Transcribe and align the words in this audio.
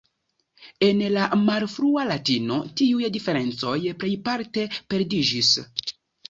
En 0.85 1.01
la 1.17 1.25
malfrua 1.41 2.05
latino 2.11 2.57
tiuj 2.81 3.11
diferencoj 3.19 3.75
plejparte 4.05 4.65
perdiĝis. 4.95 5.55